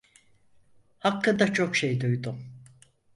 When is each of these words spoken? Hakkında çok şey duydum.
Hakkında 0.99 1.53
çok 1.53 1.75
şey 1.75 2.01
duydum. 2.01 2.45